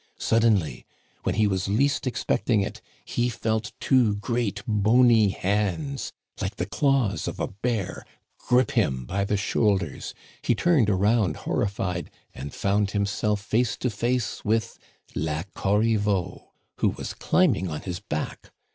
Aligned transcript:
Suddenly, 0.17 0.83
when 1.21 1.35
he 1.35 1.45
was 1.45 1.67
least 1.67 2.07
expecting 2.07 2.61
it, 2.61 2.81
he 3.05 3.29
felt 3.29 3.71
two 3.79 4.15
great 4.15 4.63
bony 4.67 5.29
hands, 5.29 6.11
like 6.41 6.55
the 6.55 6.65
claws 6.65 7.27
of 7.27 7.39
a 7.39 7.47
bear, 7.49 8.03
grip 8.39 8.71
him 8.71 9.05
by 9.05 9.23
the 9.25 9.37
shoulders. 9.37 10.15
He 10.41 10.55
turned 10.55 10.89
around 10.89 11.35
horrified, 11.45 12.09
and 12.33 12.51
found 12.51 12.89
himself 12.89 13.41
face 13.41 13.77
to 13.77 13.91
face 13.91 14.43
with 14.43 14.79
La 15.13 15.43
Corriveau, 15.53 16.47
who 16.77 16.89
was 16.89 17.13
climbing 17.13 17.69
on 17.69 17.81
his 17.81 17.99
back. 17.99 18.51